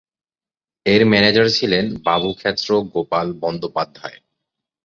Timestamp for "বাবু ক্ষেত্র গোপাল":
2.05-3.27